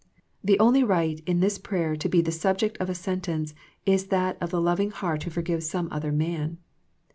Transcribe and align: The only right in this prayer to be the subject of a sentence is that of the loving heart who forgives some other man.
The 0.43 0.57
only 0.57 0.83
right 0.83 1.21
in 1.27 1.41
this 1.41 1.59
prayer 1.59 1.95
to 1.95 2.09
be 2.09 2.21
the 2.23 2.31
subject 2.31 2.75
of 2.79 2.89
a 2.89 2.95
sentence 2.95 3.53
is 3.85 4.07
that 4.07 4.35
of 4.41 4.49
the 4.49 4.59
loving 4.59 4.89
heart 4.89 5.21
who 5.21 5.29
forgives 5.29 5.69
some 5.69 5.89
other 5.91 6.11
man. 6.11 6.57